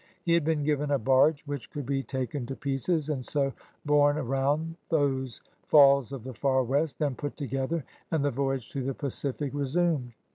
He 0.25 0.33
had 0.33 0.43
been 0.43 0.63
given 0.63 0.89
a 0.89 0.97
baige 0.97 1.41
which 1.45 1.69
could 1.69 1.85
be 1.85 2.01
taken 2.01 2.47
to 2.47 2.55
pieces 2.55 3.07
and 3.07 3.23
so 3.23 3.53
borne 3.85 4.17
around 4.17 4.75
those 4.89 5.41
Falls 5.67 6.11
of 6.11 6.23
the 6.23 6.33
Far 6.33 6.63
West, 6.63 6.97
then 6.97 7.13
put 7.13 7.37
together, 7.37 7.85
and 8.09 8.25
the 8.25 8.31
voyage 8.31 8.71
to 8.71 8.81
the 8.81 8.95
Pacific 8.95 9.51
resumed. 9.53 10.13